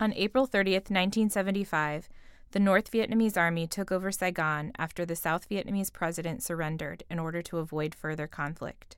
[0.00, 2.08] On April 30th, 1975,
[2.52, 7.42] the North Vietnamese army took over Saigon after the South Vietnamese president surrendered in order
[7.42, 8.96] to avoid further conflict.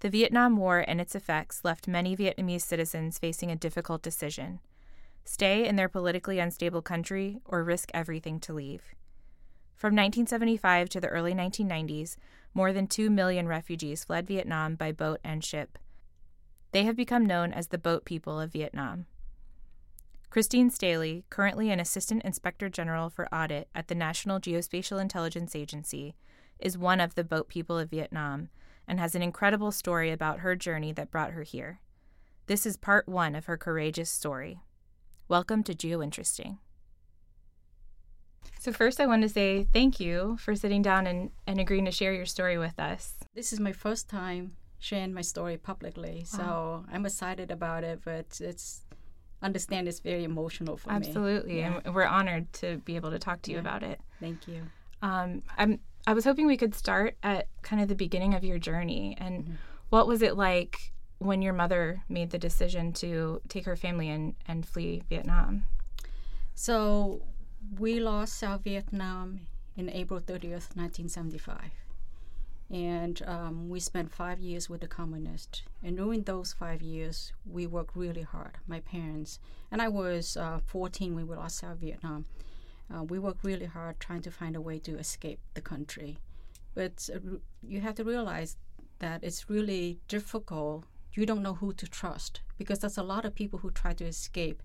[0.00, 4.60] The Vietnam War and its effects left many Vietnamese citizens facing a difficult decision
[5.28, 8.94] stay in their politically unstable country or risk everything to leave.
[9.74, 12.16] From 1975 to the early 1990s,
[12.54, 15.78] more than 2 million refugees fled Vietnam by boat and ship.
[16.70, 19.06] They have become known as the Boat People of Vietnam.
[20.30, 26.14] Christine Staley, currently an Assistant Inspector General for Audit at the National Geospatial Intelligence Agency,
[26.58, 28.48] is one of the Boat People of Vietnam
[28.88, 31.80] and has an incredible story about her journey that brought her here.
[32.46, 34.60] This is part one of her courageous story.
[35.28, 36.58] Welcome to GeoInteresting.
[38.58, 41.90] So, first, I want to say thank you for sitting down and, and agreeing to
[41.90, 43.14] share your story with us.
[43.34, 46.84] This is my first time sharing my story publicly, so wow.
[46.92, 48.85] I'm excited about it, but it's
[49.42, 51.54] understand it's very emotional for Absolutely.
[51.54, 51.62] me.
[51.62, 51.86] Absolutely.
[51.86, 53.60] And we're honored to be able to talk to you yeah.
[53.60, 54.00] about it.
[54.20, 54.62] Thank you.
[55.02, 58.58] Um, I'm I was hoping we could start at kind of the beginning of your
[58.58, 59.54] journey and mm-hmm.
[59.90, 64.34] what was it like when your mother made the decision to take her family and,
[64.46, 65.64] and flee Vietnam?
[66.54, 67.22] So
[67.78, 69.40] we lost South Vietnam
[69.76, 71.58] in April 30th, 1975.
[72.70, 75.62] And um, we spent five years with the communists.
[75.82, 79.38] And during those five years, we worked really hard, my parents.
[79.70, 82.24] And I was uh, 14 when we lost South Vietnam.
[82.92, 86.18] Uh, we worked really hard trying to find a way to escape the country.
[86.74, 88.56] But uh, you have to realize
[88.98, 90.84] that it's really difficult.
[91.14, 94.04] You don't know who to trust because there's a lot of people who try to
[94.04, 94.62] escape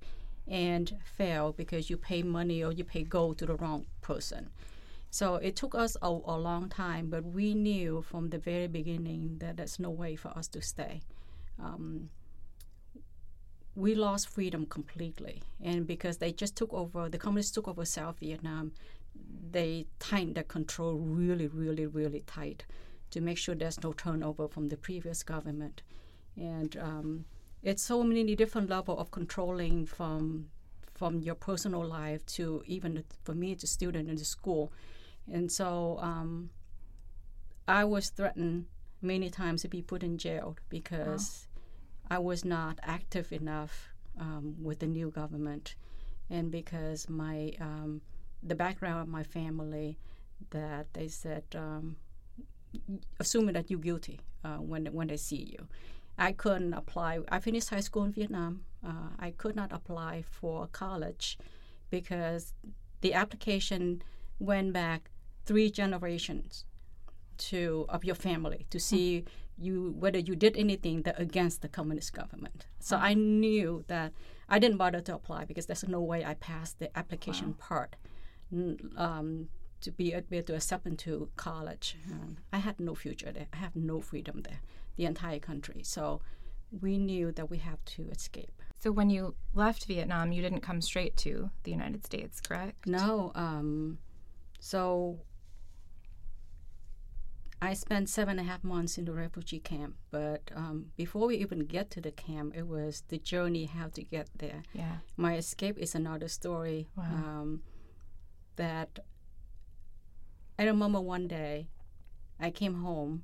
[0.48, 4.50] and fail because you pay money or you pay gold to the wrong person.
[5.14, 9.40] So it took us a, a, long time, but we knew from the very beginning
[9.40, 11.02] that there's no way for us to stay.
[11.62, 12.10] Um,
[13.76, 18.20] we lost freedom completely, and because they just took over, the communists took over South
[18.20, 18.72] Vietnam,
[19.52, 22.66] they tightened the control really, really, really tight
[23.10, 25.82] to make sure there's no turnover from the previous government,
[26.38, 27.26] and um,
[27.64, 30.48] it's so many different level of controlling from
[30.96, 34.72] from your personal life to even for me a student in the school
[35.32, 36.50] and so um,
[37.68, 38.66] I was threatened
[39.02, 41.48] many times to be put in jail because
[42.10, 43.90] I was not active enough
[44.20, 45.76] um, with the new government,
[46.30, 48.02] and because my um,
[48.44, 49.98] the background of my family
[50.50, 51.96] that they said um,
[53.20, 55.68] assuming that you're guilty uh, when when they see you.
[56.18, 57.20] I couldn't apply.
[57.30, 58.62] I finished high school in Vietnam.
[58.86, 61.38] Uh, I could not apply for college
[61.90, 62.54] because
[63.02, 64.04] the application
[64.42, 65.10] went back
[65.46, 66.66] three generations
[67.38, 69.26] to of your family to see
[69.58, 72.66] you whether you did anything that against the communist government.
[72.80, 74.14] So I knew that
[74.50, 77.56] I didn't bother to apply because there's no way I passed the application wow.
[77.60, 77.96] part
[78.98, 79.48] um,
[79.82, 81.96] to be able to accept into college.
[82.12, 83.48] Um, I had no future there.
[83.54, 84.62] I have no freedom there.
[84.98, 85.82] The entire country.
[85.84, 86.22] So
[86.82, 88.62] we knew that we have to escape.
[88.80, 92.88] So when you left Vietnam, you didn't come straight to the United States, correct?
[92.88, 93.32] No.
[93.36, 94.00] Um,
[94.64, 95.20] so
[97.64, 101.38] I spent seven and a half months in the refugee camp, but um, before we
[101.38, 104.62] even get to the camp, it was the journey how to get there.
[104.74, 104.98] Yeah.
[105.18, 106.88] My escape is another story.
[106.96, 107.06] Wow.
[107.06, 107.62] Um,
[108.58, 109.00] that
[110.60, 111.70] I remember one day,
[112.40, 113.24] I came home,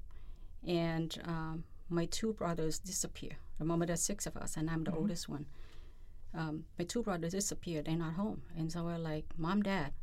[0.66, 3.38] and um, my two brothers disappeared.
[3.60, 5.02] Remember, there's six of us, and I'm the mm-hmm.
[5.02, 5.46] oldest one.
[6.34, 7.86] Um, my two brothers disappeared.
[7.86, 9.94] They're not home, and so we're like, "Mom, Dad,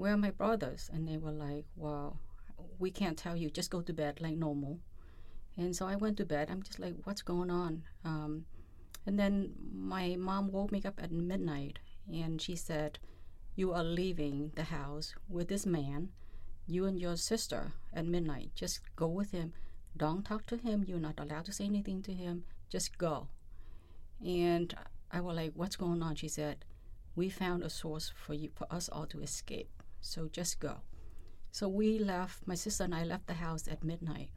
[0.00, 2.20] where are my brothers?" And they were like, "Well."
[2.80, 4.80] we can't tell you, just go to bed like normal.
[5.56, 6.48] And so I went to bed.
[6.50, 7.82] I'm just like, what's going on?
[8.04, 8.46] Um,
[9.06, 11.78] and then my mom woke me up at midnight
[12.10, 12.98] and she said,
[13.56, 16.10] You are leaving the house with this man,
[16.66, 18.50] you and your sister at midnight.
[18.54, 19.52] Just go with him.
[19.96, 20.84] Don't talk to him.
[20.86, 22.44] You're not allowed to say anything to him.
[22.70, 23.28] Just go.
[24.24, 24.74] And
[25.10, 26.14] I was like, What's going on?
[26.14, 26.64] She said,
[27.16, 29.79] We found a source for you for us all to escape.
[30.00, 30.76] So just go.
[31.52, 34.30] So we left, my sister and I left the house at midnight.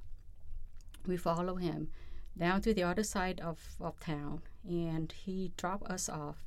[1.05, 1.89] We follow him
[2.37, 6.37] down to the other side of, of town, and he dropped us off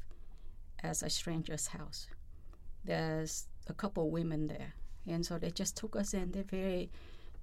[0.82, 2.08] as a stranger's house.
[2.84, 4.74] There's a couple women there,
[5.06, 6.32] and so they just took us in.
[6.32, 6.90] They're very,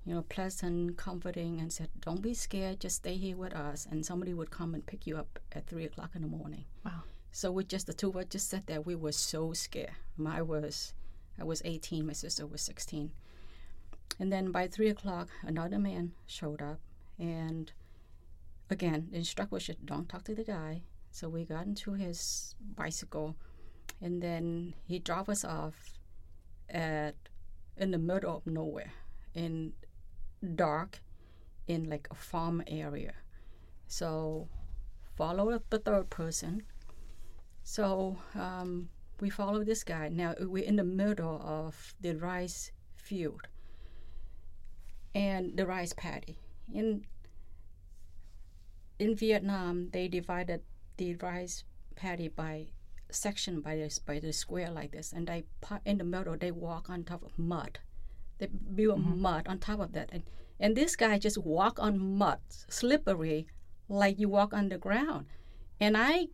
[0.06, 2.80] you know, pleasant, comforting, and said, "Don't be scared.
[2.80, 5.86] Just stay here with us." And somebody would come and pick you up at three
[5.86, 6.66] o'clock in the morning.
[6.86, 7.04] Wow.
[7.32, 8.82] So we just the two of us just sat there.
[8.82, 9.92] We were so scared.
[10.26, 10.94] I was
[11.40, 13.12] I was 18, my sister was 16.
[14.20, 16.80] And then by 3 o'clock, another man showed up.
[17.18, 17.72] And
[18.70, 20.84] again, the instructor said, don't talk to the guy.
[21.12, 23.36] So we got into his bicycle,
[24.02, 26.00] and then he dropped us off
[26.68, 27.16] at
[27.78, 28.94] in the middle of nowhere,
[29.36, 29.74] in
[30.56, 31.02] dark,
[31.68, 33.14] in like a farm area.
[33.88, 34.48] So
[35.16, 36.64] follow the third person.
[37.64, 38.90] So um,
[39.20, 40.10] we follow this guy.
[40.10, 43.48] Now we're in the middle of the rice field
[45.14, 46.38] and the rice paddy.
[46.74, 47.06] In
[49.00, 50.62] in Vietnam, they divided
[50.98, 51.64] the rice
[51.96, 52.68] paddy by
[53.10, 55.46] section by this by the square like this, and they
[55.86, 56.38] in the middle.
[56.38, 57.80] They walk on top of mud.
[58.40, 59.22] They build mm-hmm.
[59.22, 60.24] mud on top of that, and
[60.60, 63.48] and this guy just walk on mud, slippery,
[63.90, 65.26] like you walk on the ground.
[65.80, 66.28] And I,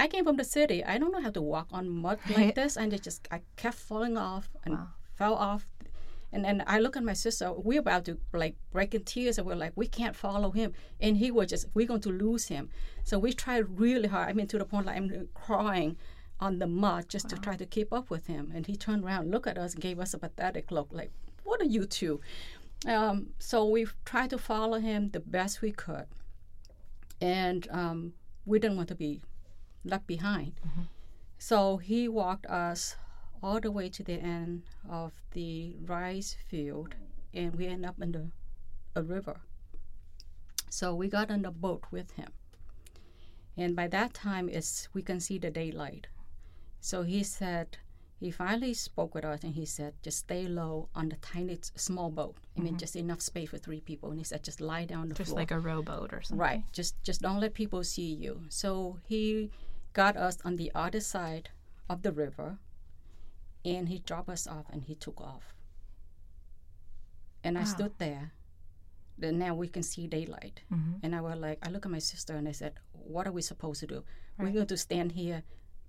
[0.00, 0.82] I came from the city.
[0.84, 3.78] I don't know how to walk on mud like this, and it just I kept
[3.88, 4.88] falling off and wow.
[5.14, 5.66] fell off
[6.32, 7.52] and then I look at my sister.
[7.52, 10.72] We're about to like break in tears, and we're like, we can't follow him.
[11.00, 12.70] And he was just, we're going to lose him.
[13.04, 14.28] So we tried really hard.
[14.28, 15.96] I mean, to the point like I'm crying
[16.38, 17.30] on the mud just wow.
[17.30, 18.52] to try to keep up with him.
[18.54, 21.10] And he turned around, looked at us, and gave us a pathetic look, like,
[21.42, 22.20] what are you two?
[22.86, 26.06] Um, so we tried to follow him the best we could,
[27.20, 28.14] and um,
[28.46, 29.20] we didn't want to be
[29.84, 30.52] left behind.
[30.66, 30.82] Mm-hmm.
[31.38, 32.96] So he walked us
[33.42, 36.94] all the way to the end of the rice field,
[37.32, 38.30] and we end up in the
[38.94, 39.40] a river.
[40.68, 42.32] So we got on the boat with him,
[43.56, 46.08] and by that time, it's we can see the daylight.
[46.80, 47.78] So he said
[48.20, 52.10] he finally spoke with us, and he said, "Just stay low on the tiny small
[52.10, 52.36] boat.
[52.36, 52.64] I mm-hmm.
[52.64, 55.30] mean, just enough space for three people." And he said, "Just lie down the just
[55.30, 56.64] floor, like a rowboat or something." Right.
[56.72, 58.42] Just just don't let people see you.
[58.50, 59.50] So he
[59.92, 61.50] got us on the other side
[61.88, 62.58] of the river
[63.64, 65.54] and he dropped us off and he took off.
[67.42, 67.62] And wow.
[67.62, 68.32] I stood there.
[69.18, 70.62] Then now we can see daylight.
[70.72, 70.92] Mm-hmm.
[71.02, 73.42] And I was like, I look at my sister and I said, What are we
[73.42, 74.04] supposed to do?
[74.38, 74.46] Right.
[74.46, 75.42] We're going to stand here.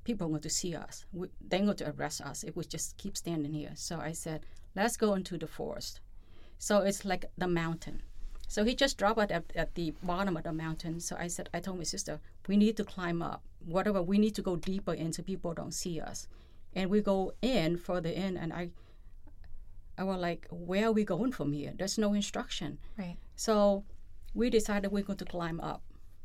[0.04, 1.06] People are going to see us.
[1.13, 3.71] We, they're going to arrest us if we just keep standing here.
[3.75, 4.45] So I said,
[4.75, 6.01] Let's go into the forest.
[6.57, 8.04] So it's like the mountain.
[8.51, 11.00] So he just dropped it at, at the bottom of the mountain.
[11.00, 12.19] So I said, I told my sister,
[12.50, 13.45] we need to climb up.
[13.65, 16.27] Whatever, we need to go deeper in so people don't see us.
[16.74, 18.69] And we go in further in and i
[19.98, 21.71] i was like where are we going from here?
[21.77, 22.77] There's no instruction.
[22.98, 23.15] Right.
[23.38, 23.86] So
[24.33, 25.81] we decided we're going to climb up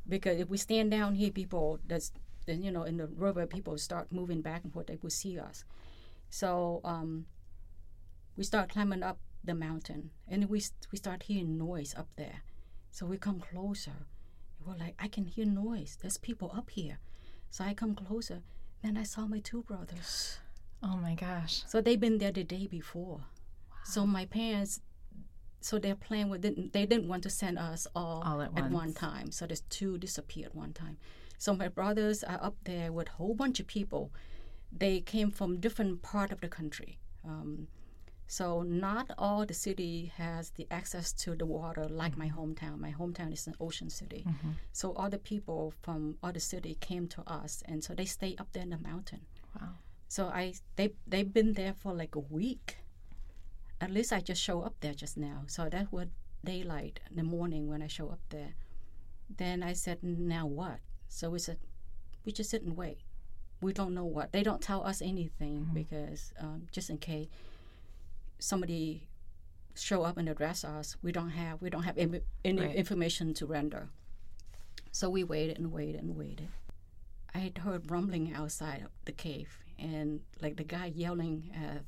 [0.09, 2.11] because if we stand down here people that's
[2.47, 5.39] then you know in the river people start moving back and forth they will see
[5.39, 5.65] us.
[6.31, 7.27] So um,
[8.37, 10.63] we start climbing up the mountain and we
[10.93, 12.43] we start hearing noise up there
[12.91, 14.07] so we come closer
[14.65, 16.99] we're like i can hear noise there's people up here
[17.51, 18.43] so i come closer
[18.83, 20.39] then I saw my two brothers.
[20.83, 21.63] Oh my gosh.
[21.67, 23.19] So they've been there the day before.
[23.19, 23.77] Wow.
[23.85, 24.81] So my parents,
[25.61, 28.71] so their plan was didn't, they didn't want to send us all, all at, at
[28.71, 29.33] one time.
[29.33, 30.99] So there's two disappeared one time.
[31.39, 34.13] So my brothers are up there with a whole bunch of people.
[34.71, 36.99] They came from different part of the country.
[37.25, 37.69] Um,
[38.27, 42.79] so not all the city has the access to the water like my hometown.
[42.79, 44.25] My hometown is an ocean city.
[44.27, 44.51] Mm-hmm.
[44.73, 48.65] So other people from other city came to us, and so they stay up there
[48.65, 49.21] in the mountain.
[49.61, 49.69] Wow.
[50.09, 52.79] So I they they've been there for like a week.
[53.81, 55.43] At least I just show up there just now.
[55.47, 56.09] So that was
[56.45, 58.55] daylight in the morning when I show up there.
[59.29, 60.79] Then I said, now what?
[61.09, 61.59] So we said,
[62.25, 62.99] we just sit and wait.
[63.61, 64.33] We don't know what.
[64.33, 65.75] They don't tell us anything mm-hmm.
[65.75, 67.29] because um, just in case
[68.39, 69.09] somebody
[69.75, 72.75] show up and address us, we don't have we don't have Im- any right.
[72.75, 73.89] information to render.
[74.93, 76.49] So we waited and waited and waited.
[77.35, 81.85] I had heard rumbling outside of the cave, and like the guy yelling at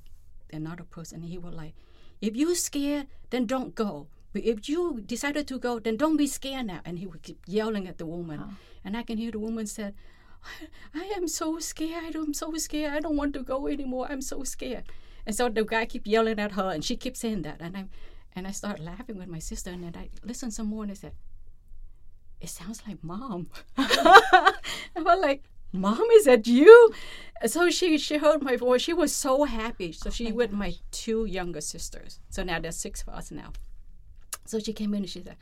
[0.54, 1.22] another person.
[1.22, 1.74] He was like,
[2.20, 4.08] "If you scared, then don't go.
[4.34, 7.40] But if you decided to go, then don't be scared now." And he would keep
[7.46, 8.54] yelling at the woman, oh.
[8.84, 9.94] and I can hear the woman said,
[10.94, 12.14] "I am so scared.
[12.14, 12.92] I'm so scared.
[12.92, 14.06] I don't want to go anymore.
[14.10, 14.84] I'm so scared."
[15.28, 17.84] And so the guy keep yelling at her, and she keeps saying that, and I,
[18.34, 20.94] and I start laughing with my sister, and then I listen some more, and I
[20.94, 21.12] said,
[22.40, 24.54] "It sounds like mom." and I
[24.96, 26.94] was like, "Mom, is that you?"
[27.44, 28.80] So she she heard my voice.
[28.80, 29.92] She was so happy.
[29.92, 30.58] So she oh with gosh.
[30.58, 32.20] my two younger sisters.
[32.30, 33.52] So now there's six of us now.
[34.46, 35.36] So she came in and she said,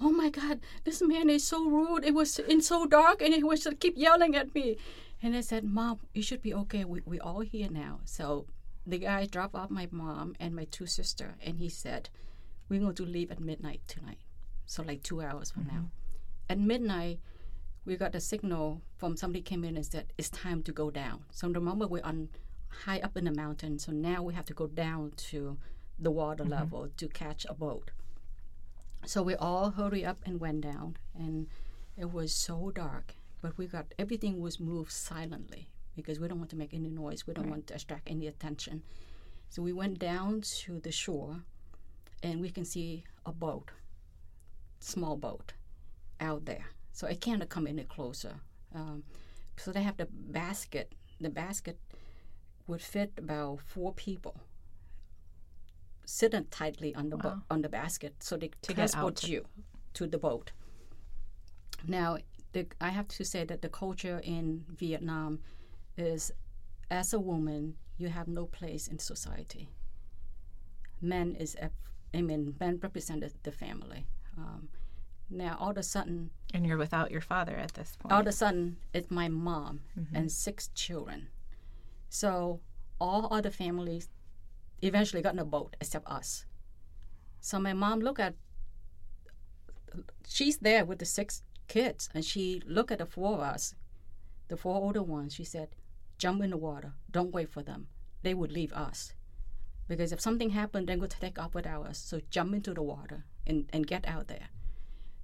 [0.00, 2.04] "Oh my God, this man is so rude.
[2.04, 4.76] It was in so dark, and he was keep yelling at me."
[5.20, 6.84] And I said, "Mom, you should be okay.
[6.84, 8.46] We we all here now." So
[8.86, 12.08] the guy dropped off my mom and my two sister, and he said,
[12.68, 14.18] "We're going to leave at midnight tonight."
[14.66, 15.76] So like two hours from mm-hmm.
[15.76, 15.90] now.
[16.48, 17.20] At midnight,
[17.84, 21.24] we got a signal from somebody came in and said it's time to go down.
[21.30, 22.28] So the moment we're on
[22.84, 25.58] high up in the mountain, so now we have to go down to
[25.98, 26.52] the water mm-hmm.
[26.52, 27.90] level to catch a boat.
[29.04, 31.48] So we all hurry up and went down, and
[31.96, 33.14] it was so dark.
[33.42, 37.26] but we got everything was moved silently because we don't want to make any noise.
[37.26, 37.50] We don't Right.
[37.52, 38.82] want to attract any attention.
[39.48, 41.42] So we went down to the shore,
[42.22, 43.70] and we can see a boat,
[44.80, 45.52] small boat,
[46.20, 46.66] out there.
[46.92, 48.40] So it can't come any closer.
[48.74, 49.04] Um,
[49.56, 50.94] so they have the basket.
[51.20, 51.78] The basket
[52.66, 54.36] would fit about four people
[56.04, 59.44] sitting tightly on the bo- on the basket, so they To transport you
[59.94, 60.52] to the boat.
[61.86, 62.18] Now,
[62.52, 65.40] the, I have to say that the culture in Vietnam
[65.96, 66.32] is,
[66.90, 69.68] as a woman, you have no place in society.
[71.00, 71.56] Men is,
[72.14, 74.06] I mean, men represented the family.
[74.38, 74.68] Um,
[75.30, 78.12] now, all of a sudden, And you're without your father at this point.
[78.12, 79.80] all of a sudden, it's my mom
[80.14, 81.28] and six children.
[82.08, 82.60] So
[83.00, 84.08] all other families
[84.82, 86.44] eventually got in a boat except us.
[87.40, 88.34] So my mom looked at,
[90.28, 93.74] she's there with the six kids, and she looked at the four of us,
[94.48, 95.34] the four older ones.
[95.34, 95.68] She said,
[96.22, 96.90] "Jump in the water.
[97.16, 97.82] Don't wait for them.
[98.22, 99.00] They would leave us."
[99.88, 101.98] Because if something happened, going to take off without us.
[101.98, 104.48] So jump into the water and, and get out there.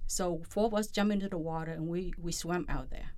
[0.05, 3.11] So four of us jumped into the water and we, we swam out there.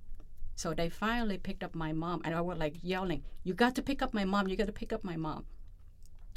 [0.54, 3.82] So they finally picked up my mom and I was like yelling, You got to
[3.82, 5.46] pick up my mom, you got to pick up my mom.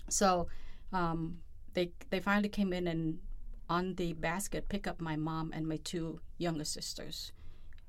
[0.10, 0.48] So
[0.94, 1.40] um,
[1.74, 3.20] they they finally came in and
[3.70, 7.32] on the basket pick up my mom and my two younger sisters.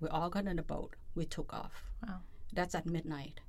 [0.01, 0.97] We all got in the boat.
[1.15, 1.85] We took off.
[2.07, 2.21] Wow.
[2.53, 3.41] That's at midnight.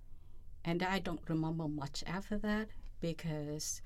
[0.68, 2.68] And I don't remember much after that
[3.00, 3.82] because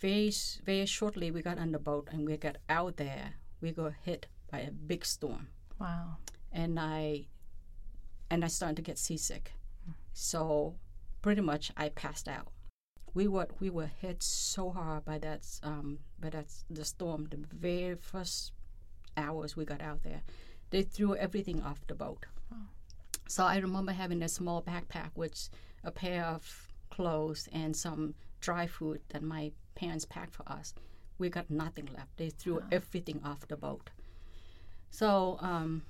[0.00, 0.32] very
[0.64, 3.34] very shortly we got on the boat and we got out there.
[3.60, 5.48] We got hit by a big storm
[5.80, 6.18] Wow.
[6.52, 7.26] and I
[8.30, 9.52] and I started to get seasick.
[10.12, 10.76] So
[11.22, 12.48] pretty much I passed out.
[13.14, 17.26] We were we were hit so hard by that um by that the storm.
[17.30, 18.52] The very first
[19.16, 20.22] hours we got out there,
[20.70, 22.26] they threw everything off the boat.
[23.28, 25.50] So I remember having a small backpack with
[25.84, 30.74] a pair of clothes and some dry food that my parents packed for us.
[31.18, 32.16] We got nothing left.
[32.16, 33.90] They threw everything off the boat.
[34.90, 35.82] So um,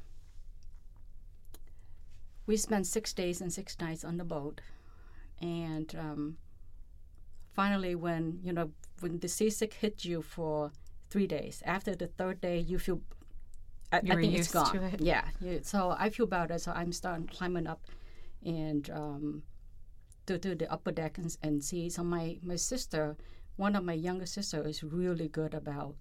[2.46, 4.60] we spent six days and six nights on the boat,
[5.40, 6.36] and um,
[7.52, 10.72] finally, when you know when the seasick hit you for
[11.10, 13.00] three days, after the third day, you feel.
[13.92, 14.72] I, I think it's gone.
[14.72, 15.00] to it.
[15.00, 15.24] Yeah,
[15.62, 16.58] so I feel better.
[16.58, 17.80] So I'm starting climbing up,
[18.44, 19.42] and um,
[20.26, 21.88] to, to the upper deck and, and see.
[21.88, 23.16] So my my sister,
[23.56, 25.94] one of my younger sister, is really good about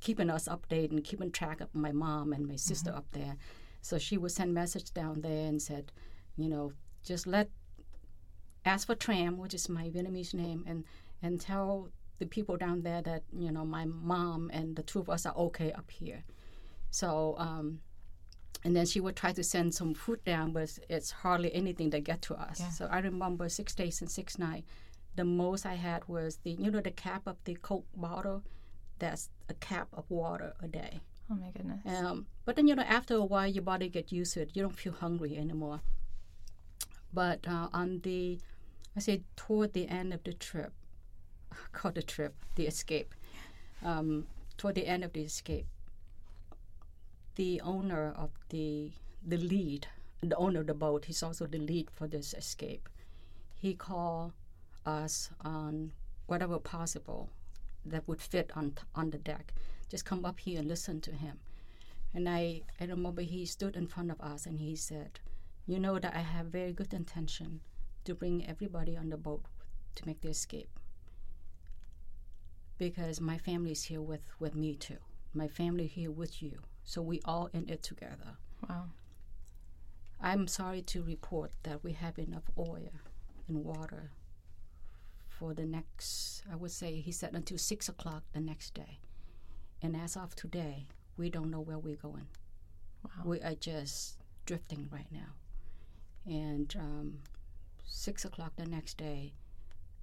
[0.00, 3.36] keeping us updated and keeping track of my mom and my sister up there.
[3.80, 5.92] So she would send message down there and said,
[6.36, 6.72] you know,
[7.04, 7.48] just let
[8.64, 10.84] ask for Tram, which is my Vietnamese name, and
[11.22, 15.08] and tell the people down there that you know my mom and the two of
[15.08, 16.24] us are okay up here.
[16.96, 17.80] So um,
[18.64, 22.04] and then she would try to send some food down, but it's, hardly anything that
[22.04, 22.58] get to us.
[22.58, 22.70] Yeah.
[22.70, 24.66] So I remember six days and six nights.
[25.14, 28.42] The most I had was the you know the cap of the Coke bottle.
[28.98, 31.00] That's a cap of water a day.
[31.30, 31.80] Oh my goodness.
[31.86, 34.50] Um, but then you know, after a while, your body get used to it.
[34.54, 35.82] You don't feel hungry anymore.
[37.12, 38.40] But uh, on the,
[38.96, 40.72] I say toward the end of the trip,
[41.72, 43.14] called the trip, the escape.
[43.84, 44.26] Um,
[44.56, 45.66] toward the end of the escape,
[47.36, 48.92] the owner of the
[49.26, 49.88] the lead,
[50.22, 52.88] the owner of the boat, he's also the lead for this escape.
[53.54, 54.32] He called
[54.84, 55.92] us on
[56.26, 57.30] whatever possible
[57.84, 59.54] that would fit on on the deck.
[59.88, 61.38] Just come up here and listen to him.
[62.14, 65.20] And I, I remember he stood in front of us and he said,
[65.66, 67.60] "You know that I have very good intention
[68.04, 69.44] to bring everybody on the boat
[69.96, 70.68] to make the escape
[72.78, 74.98] because my family is here with with me too.
[75.34, 78.84] My family here with you, so we all in it together." Wow.
[80.18, 82.90] I'm sorry to report that we have enough oil
[83.48, 84.12] and water
[85.28, 89.00] for the next, I would say, he said until six o'clock the next day.
[89.82, 90.86] And as of today,
[91.18, 92.28] we don't know where we're going.
[93.04, 93.24] Wow.
[93.24, 94.16] We are just
[94.46, 95.34] drifting right now.
[96.24, 97.18] And um,
[97.84, 99.34] six o'clock the next day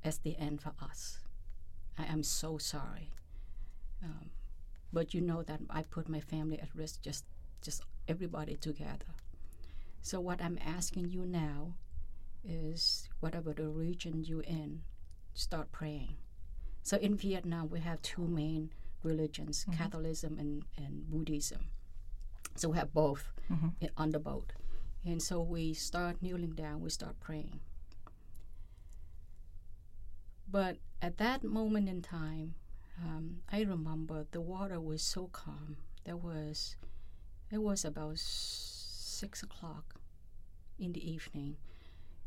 [0.03, 1.17] is the end for us.
[1.97, 3.09] I am so sorry.
[4.03, 4.29] Um,
[4.93, 7.25] but you know that I put my family at risk, just,
[7.61, 9.07] just everybody together.
[10.01, 11.73] So what I'm asking you now
[12.43, 14.83] is whatever the region you're in,
[15.33, 16.17] start praying.
[16.83, 18.71] So in Vietnam, we have two main
[19.01, 19.81] religions, mm-hmm.
[19.81, 21.69] Catholicism and, and Buddhism.
[22.55, 23.69] So we have both mm-hmm.
[23.81, 24.53] i- on the boat.
[25.05, 27.59] And so we start kneeling down, we start praying.
[30.49, 32.55] But at that moment in time,
[33.01, 35.77] um, I remember the water was so calm.
[36.03, 36.75] There was,
[37.51, 39.95] it was about six o'clock
[40.79, 41.57] in the evening.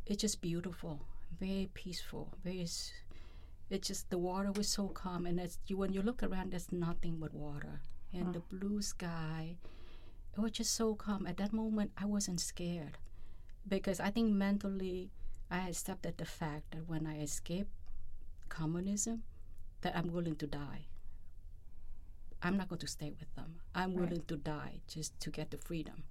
[0.07, 1.03] It's just beautiful,
[1.39, 2.67] very peaceful, very.
[3.69, 6.71] It's just the water was so calm, and it's you when you look around, there's
[6.73, 7.81] nothing but water
[8.13, 9.57] and the blue sky.
[10.37, 11.27] It was just so calm.
[11.27, 12.99] At that moment, I wasn't scared
[13.67, 15.11] because I think mentally
[15.51, 17.69] I had accepted the fact that when I escape
[18.49, 19.23] communism,
[19.83, 20.87] that I'm willing to die.
[22.43, 23.61] I'm not going to stay with them.
[23.75, 24.09] I'm Right.
[24.09, 26.05] willing to die just to get the freedom.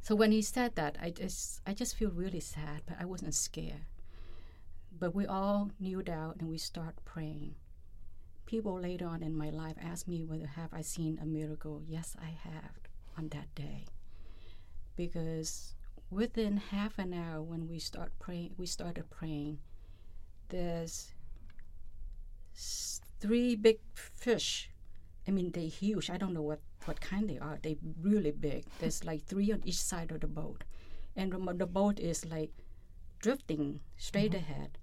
[0.00, 3.34] So when he said that, I just I just feel really sad, but I wasn't
[3.34, 3.86] scared.
[4.92, 7.56] But we all kneeled down and we start praying.
[8.46, 11.82] People later on in my life asked me whether have I seen a miracle.
[11.86, 12.78] Yes, I have
[13.16, 13.86] on that day.
[14.96, 15.74] Because
[16.10, 19.58] within half an hour when we start praying, we started praying.
[20.48, 21.14] There's
[22.54, 24.70] three big fish.
[25.26, 26.10] I mean, they're huge.
[26.10, 27.58] I don't know what, what kind they are.
[27.62, 28.64] They're really big.
[28.78, 30.64] There's like three on each side of the boat.
[31.16, 32.50] And the, the boat is like
[33.20, 34.52] drifting straight mm-hmm.
[34.52, 34.78] ahead.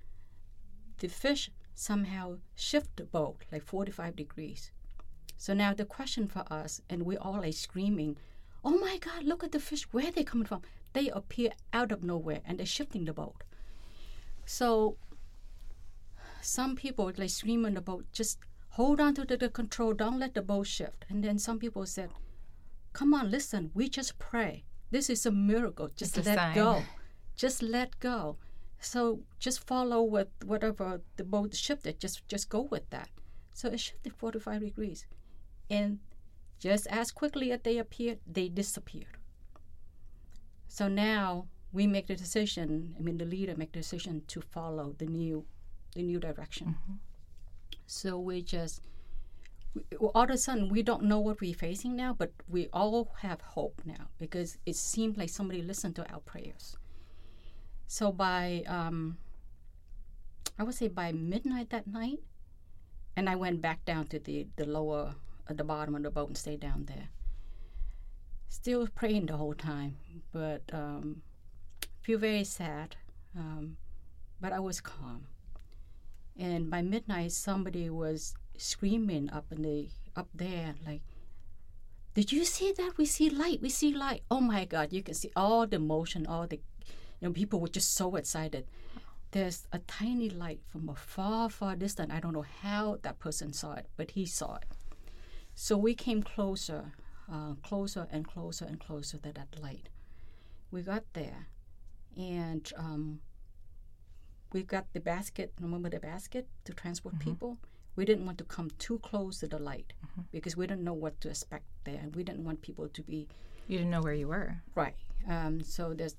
[0.99, 4.71] The fish somehow shift the boat like 45 degrees.
[5.37, 8.17] So now the question for us, and we all are screaming,
[8.63, 9.23] "Oh my God!
[9.23, 9.83] Look at the fish!
[9.91, 10.61] Where are they coming from?
[10.93, 13.43] They appear out of nowhere, and they're shifting the boat."
[14.45, 14.97] So
[16.41, 20.19] some people like scream on the boat, just hold on to the, the control, don't
[20.19, 21.05] let the boat shift.
[21.09, 22.09] And then some people said,
[22.93, 24.63] "Come on, listen, we just pray.
[24.91, 25.89] This is a miracle.
[25.95, 26.83] Just It's let go.
[27.35, 28.37] Just let go."
[28.79, 31.99] So just follow with whatever the boat shifted.
[31.99, 33.09] Just just go with that.
[33.53, 35.05] So it shifted 45 degrees,
[35.69, 35.99] and
[36.59, 39.17] just as quickly as they appeared, they disappeared.
[40.67, 42.95] So now we make the decision.
[42.97, 45.45] I mean, the leader make the decision to follow the new,
[45.95, 46.75] the new direction.
[47.85, 48.81] So we just,
[49.73, 53.13] we, all of a sudden, we don't know what we're facing now, but we all
[53.19, 56.77] have hope now because it seemed like somebody listened to our prayers.
[57.87, 59.17] So by, um,
[60.57, 62.19] I would say by midnight that night,
[63.15, 65.15] and I went back down to the the lower,
[65.49, 67.09] at the bottom of the boat and stayed down there.
[68.47, 69.97] Still praying the whole time,
[70.31, 71.21] but um,
[72.01, 72.95] feel very sad.
[73.37, 73.77] Um,
[74.39, 75.27] but I was calm.
[76.37, 81.01] And by midnight, somebody was screaming up in the up there, like,
[82.13, 82.97] "Did you see that?
[82.97, 83.61] We see light.
[83.61, 84.23] We see light.
[84.29, 84.91] Oh my God!
[84.93, 86.57] You can see all the motion, all the,
[87.19, 88.65] you know, people were just so excited.
[89.31, 92.11] There's a tiny light from a far, far distance.
[92.11, 94.65] I don't know how that person saw it, but he saw it.
[95.55, 96.91] So we came closer,
[97.31, 99.89] uh, closer and closer and closer to that light.
[100.69, 101.47] We got there,
[102.17, 103.19] and um,
[104.53, 105.53] we got the basket.
[105.59, 107.57] Remember the basket to transport people.
[107.95, 109.93] We didn't want to come too close to the light
[110.31, 113.27] because we didn't know what to expect there, and we didn't want people to be
[113.67, 114.61] You didn't know where you were.
[114.75, 114.95] right.
[115.27, 116.15] Um, so there's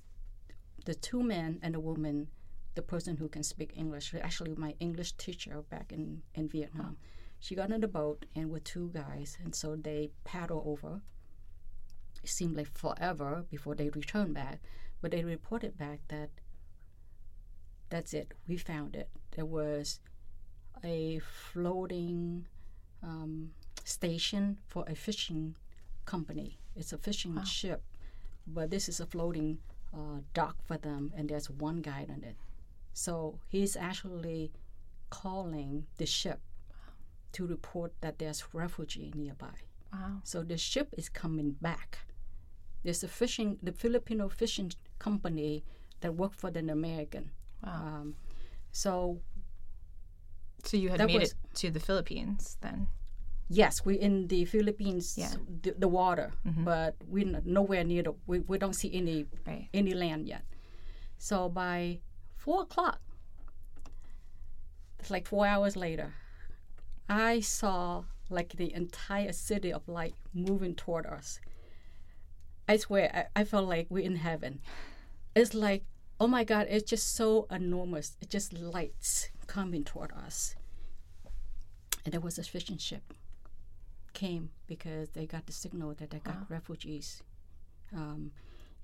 [0.85, 2.27] the two men and a woman.
[2.75, 6.97] The person who can speak English, actually my English teacher back in in Vietnam,
[7.39, 11.01] she got on the boat and with two guys, and so they paddle over.
[12.23, 14.59] It seemed like forever before they returned back,
[15.01, 16.29] but they reported back that
[17.93, 18.27] that's it.
[18.47, 19.09] We found it.
[19.35, 19.99] There was
[20.83, 21.19] a
[21.51, 22.47] floating
[23.03, 23.51] um,
[23.83, 25.55] station for a fishing
[26.05, 26.49] company.
[26.75, 27.43] It's a fishing Wow.
[27.43, 27.81] ship,
[28.47, 29.59] but this is a floating
[29.93, 32.35] uh, dock for them, and there's one guy on it.
[32.93, 34.51] So he's actually
[35.09, 36.39] calling the ship
[37.33, 39.55] to report that there's refugee nearby.
[39.91, 40.21] Wow.
[40.23, 41.99] So the ship is coming back.
[42.83, 45.63] There's a fishing, the Filipino fishing company
[46.01, 47.31] that worked for an American.
[47.63, 47.71] Wow.
[47.71, 48.15] Um,
[48.71, 49.19] so
[50.63, 52.87] so you had made was- it to the Philippines then.
[53.49, 55.33] yes, we're in the Philippines, Yeah.
[55.61, 56.63] the, the water, Mhm.
[56.65, 58.13] but we're nowhere near the.
[58.27, 59.69] We, we don't see any Right.
[59.73, 60.43] any land yet.
[61.17, 61.99] So by
[62.35, 62.99] four o'clock,
[64.99, 66.13] it's like four hours later,
[67.09, 71.39] I saw like the entire city of light moving toward us.
[72.67, 74.61] I swear, I, I felt like we're in heaven.
[75.35, 75.83] It's like,
[76.19, 78.15] oh my God, it's just so enormous.
[78.21, 80.55] It's just lights coming toward us.
[82.05, 83.13] And there was a fishing ship
[84.13, 86.45] came because they got the signal that they got Wow.
[86.49, 87.23] refugees.
[87.91, 88.31] Um,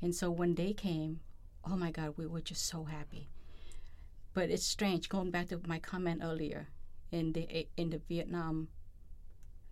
[0.01, 1.19] and so when they came,
[1.65, 3.29] oh my God, we were just so happy.
[4.33, 6.69] But it's strange going back to my comment earlier
[7.11, 8.69] in the in the Vietnam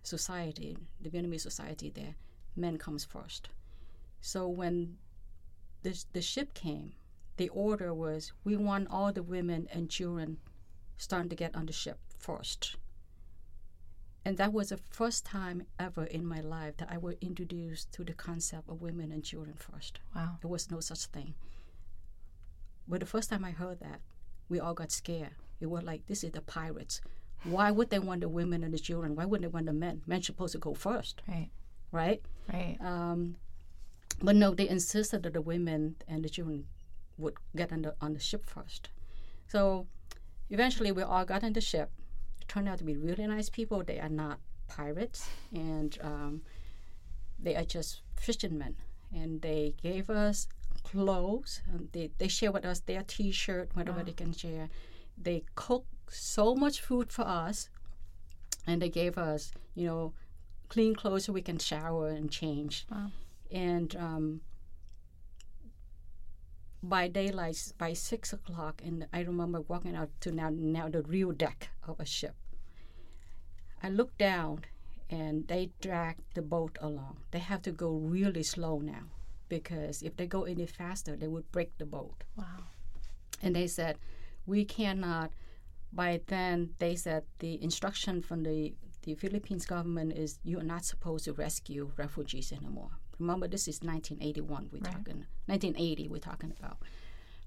[0.02, 2.14] society, the Vietnamese society there,
[2.56, 3.48] men comes first.
[4.20, 4.98] So when
[5.82, 6.92] the the ship came,
[7.38, 10.38] the order was we want all the women and children
[10.96, 12.76] starting to get on the ship first.
[14.24, 18.04] And that was the first time ever in my life that I was introduced to
[18.04, 20.00] the concept of women and children first.
[20.14, 20.36] Wow.
[20.42, 21.34] There was no such thing.
[22.86, 24.00] But the first time I heard that,
[24.48, 25.30] we all got scared.
[25.60, 27.00] It was like, this is the pirates.
[27.44, 29.14] Why would they want the women and the children?
[29.14, 30.02] Why wouldn't they want the men?
[30.06, 31.50] Men supposed to go first, Right.
[31.92, 32.20] right?
[32.52, 32.76] Right.
[32.80, 33.36] Um,
[34.20, 36.66] but no, they insisted that the women and the children
[37.18, 38.88] would get on the on the ship first.
[39.48, 39.86] So
[40.50, 41.90] eventually, we all got on the ship.
[42.40, 43.82] It turned out to be really nice people.
[43.82, 46.42] They are not pirates, and um,
[47.38, 48.76] they are just fishermen.
[49.14, 50.48] And they gave us
[50.84, 51.62] clothes.
[51.72, 54.04] And they they share with us their T-shirt, whatever Wow.
[54.04, 54.68] they can share.
[55.20, 57.68] They cook so much food for us,
[58.66, 60.12] and they gave us, you know,
[60.68, 62.86] clean clothes so we can shower and change.
[62.90, 63.10] Wow.
[63.50, 64.40] And um,
[66.82, 71.32] by daylight, by six o'clock, and I remember walking out to now now the real
[71.32, 72.34] deck of a ship.
[73.82, 74.64] I looked down,
[75.10, 77.18] and they dragged the boat along.
[77.30, 79.10] They have to go really slow now,
[79.48, 82.24] because if they go any faster, they would break the boat.
[82.36, 82.64] Wow.
[83.42, 83.98] And they said,
[84.46, 85.30] we cannot.
[85.92, 90.84] By then, they said the instruction from the the Philippines government is you are not
[90.84, 92.90] supposed to rescue refugees anymore.
[93.18, 94.68] Remember, this is 1981.
[94.72, 94.92] We're Right.
[94.92, 96.08] talking 1980.
[96.08, 96.78] We're talking about.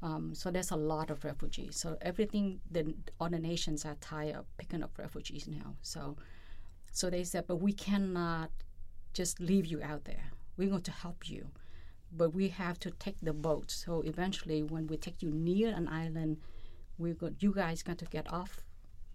[0.02, 1.78] Um, so there's a lot of refugees.
[1.78, 5.76] So everything, the other nations are tired of picking up refugees now.
[5.82, 6.18] So,
[6.92, 8.52] so they said, but we cannot
[9.14, 10.32] just leave you out there.
[10.58, 11.50] We're going to help you,
[12.12, 13.70] but we have to take the boat.
[13.72, 16.38] So eventually, when we take you near an island,
[16.98, 18.64] we go, you guys got to get off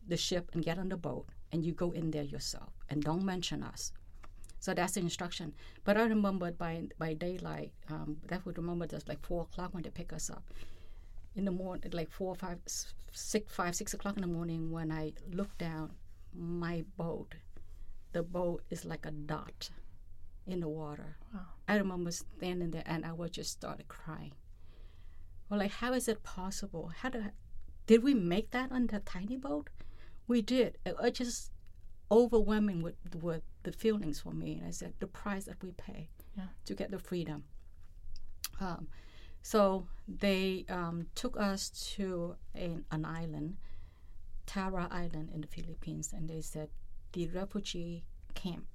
[0.06, 3.24] the ship and get on the boat, and you go in there yourself, and don't
[3.24, 3.92] mention us.
[4.66, 5.54] So that's the instruction.
[5.84, 9.84] But I remembered by by daylight, um, that would remember just like four o'clock when
[9.84, 10.42] they pick us up.
[11.36, 12.58] In the morning, like four, five,
[13.12, 15.92] six, five, six o'clock in the morning, when I look down,
[16.34, 17.36] my boat,
[18.10, 19.70] the boat is like a dot
[20.48, 21.16] in the water.
[21.32, 21.42] Wow.
[21.68, 24.32] I remember standing there and I would just started crying.
[25.48, 26.90] Well, like, how is it possible?
[27.02, 27.30] How did,
[27.86, 29.70] did we make that on that tiny boat?
[30.26, 30.78] We did.
[30.84, 31.52] It was just
[32.10, 34.54] overwhelming with, with the feelings for me.
[34.58, 36.44] And I said, the price that we pay Yeah.
[36.66, 37.44] to get the freedom.
[38.60, 38.88] Um,
[39.42, 43.56] so they um, took us to an, an island,
[44.46, 46.68] Tara Island in the Philippines, and they said,
[47.12, 48.66] the refugee camp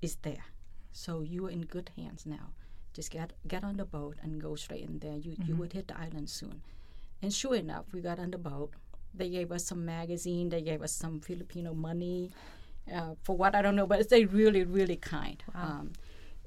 [0.00, 0.44] is there.
[0.92, 2.50] So you are in good hands now.
[2.92, 5.16] Just get get on the boat and go straight in there.
[5.16, 6.60] You you would hit the island soon.
[7.22, 8.74] And sure enough, we got on the boat.
[9.14, 10.48] They gave us some magazine.
[10.48, 12.30] They gave us some Filipino money.
[12.92, 15.42] Uh, for what I don't know, but they really really kind.
[15.54, 15.62] Wow.
[15.62, 15.92] Um,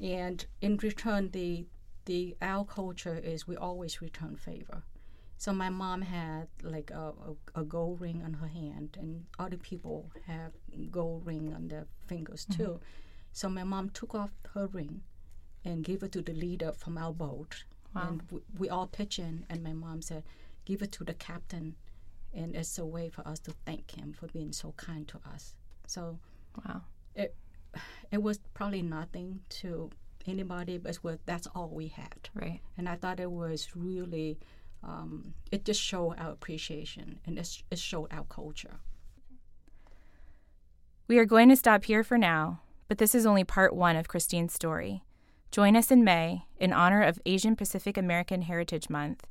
[0.02, 1.66] and in return, the
[2.06, 4.84] the our culture is we always return favor.
[5.38, 7.14] So my mom had like a,
[7.56, 10.52] a, a gold ring on her hand, and other people have
[10.92, 12.80] gold ring on their fingers too.
[13.32, 15.02] So my mom took off her ring
[15.64, 18.08] and gave it to the leader from our boat, Wow.
[18.10, 19.46] and we, we all pitch in.
[19.50, 20.24] And my mom said,
[20.66, 21.76] "Give it to the captain,"
[22.36, 25.56] and it's a way for us to thank him for being so kind to us.
[25.88, 26.20] So
[26.66, 26.82] Wow.
[27.16, 27.36] it
[28.12, 29.90] it was probably nothing to
[30.28, 32.62] anybody, but was, that's all we had Right.
[32.78, 34.38] and I thought it was really
[34.84, 38.78] um, it just showed our appreciation and it, it showed our culture.
[41.08, 44.08] We are going to stop here for now, but this is only part one of
[44.08, 45.04] Christine's story.
[45.52, 49.26] Join us in May, in honor of Asian Pacific American Heritage Month,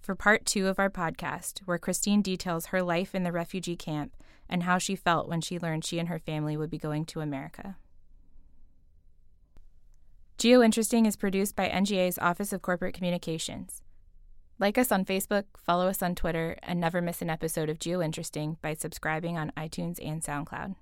[0.00, 4.12] for part two of our podcast, where Christine details her life in the refugee camp
[4.48, 7.20] and how she felt when she learned she and her family would be going to
[7.20, 7.76] America.
[10.38, 13.82] Geointeresting is produced by NGA's Office of Corporate Communications.
[14.60, 18.56] Like us on Facebook, follow us on Twitter, and never miss an episode of Geointeresting
[18.60, 20.76] by subscribing on iTunes and SoundCloud.